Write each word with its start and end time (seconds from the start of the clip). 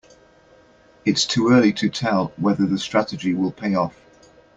It's 1.05 1.27
too 1.27 1.49
early 1.51 1.71
to 1.73 1.87
tell 1.87 2.33
whether 2.37 2.65
the 2.65 2.79
strategy 2.79 3.35
will 3.35 3.51
pay 3.51 3.75
off. 3.75 3.93